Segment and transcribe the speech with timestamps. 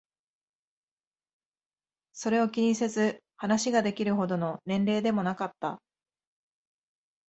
[2.13, 5.79] それを気にせず話ができるほどの年齢でもなかった。